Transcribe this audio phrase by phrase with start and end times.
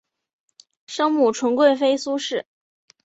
[0.87, 2.47] 生母纯贵妃苏氏。